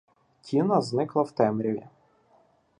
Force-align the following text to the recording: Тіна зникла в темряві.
Тіна 0.41 0.81
зникла 0.81 1.23
в 1.23 1.31
темряві. 1.31 1.87